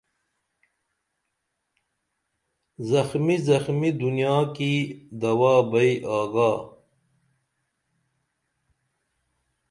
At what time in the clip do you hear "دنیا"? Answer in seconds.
4.01-4.37